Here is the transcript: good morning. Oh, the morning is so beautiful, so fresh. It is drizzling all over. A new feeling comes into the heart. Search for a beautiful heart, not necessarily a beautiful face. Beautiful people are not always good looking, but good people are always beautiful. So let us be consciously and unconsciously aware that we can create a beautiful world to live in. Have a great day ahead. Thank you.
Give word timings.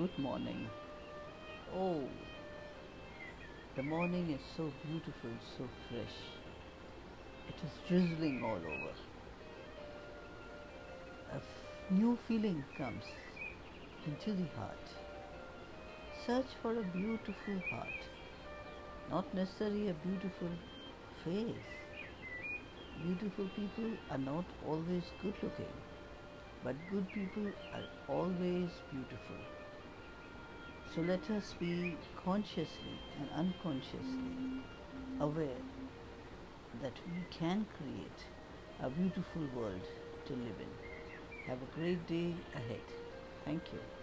good 0.00 0.18
morning. 0.18 0.66
Oh, 1.76 2.02
the 3.76 3.82
morning 3.82 4.30
is 4.30 4.40
so 4.56 4.72
beautiful, 4.86 5.28
so 5.58 5.64
fresh. 5.88 6.16
It 7.50 7.56
is 7.66 7.74
drizzling 7.86 8.42
all 8.42 8.56
over. 8.56 8.94
A 11.34 11.92
new 11.92 12.16
feeling 12.26 12.64
comes 12.78 13.04
into 14.06 14.30
the 14.40 14.48
heart. 14.56 14.86
Search 16.26 16.50
for 16.62 16.72
a 16.78 16.82
beautiful 16.96 17.62
heart, 17.70 18.00
not 19.10 19.34
necessarily 19.34 19.90
a 19.90 19.94
beautiful 20.08 20.48
face. 21.26 21.70
Beautiful 23.04 23.50
people 23.54 23.90
are 24.10 24.24
not 24.32 24.46
always 24.66 25.02
good 25.22 25.34
looking, 25.42 25.74
but 26.64 26.74
good 26.90 27.12
people 27.12 27.52
are 27.74 27.84
always 28.08 28.70
beautiful. 28.90 29.59
So 30.94 31.02
let 31.02 31.30
us 31.30 31.54
be 31.60 31.92
consciously 32.24 32.98
and 33.20 33.28
unconsciously 33.36 34.34
aware 35.20 35.62
that 36.82 36.94
we 37.14 37.24
can 37.38 37.64
create 37.78 38.20
a 38.82 38.90
beautiful 38.90 39.42
world 39.54 39.86
to 40.26 40.32
live 40.32 40.58
in. 40.58 40.72
Have 41.46 41.58
a 41.62 41.78
great 41.78 42.06
day 42.08 42.34
ahead. 42.56 42.82
Thank 43.44 43.62
you. 43.72 43.99